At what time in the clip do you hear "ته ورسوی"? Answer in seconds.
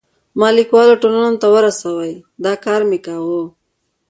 1.41-2.13